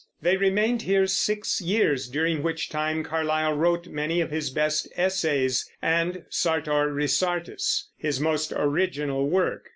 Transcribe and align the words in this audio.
They 0.19 0.35
remained 0.35 0.81
here 0.81 1.05
six 1.05 1.61
years, 1.61 2.07
during 2.07 2.41
which 2.41 2.69
time 2.69 3.03
Carlyle 3.03 3.53
wrote 3.53 3.85
many 3.85 4.19
of 4.19 4.31
his 4.31 4.49
best 4.49 4.87
essays, 4.95 5.69
and 5.79 6.23
Sartor 6.27 6.91
Resartus, 6.91 7.89
his 7.97 8.19
most 8.19 8.51
original 8.51 9.29
work. 9.29 9.67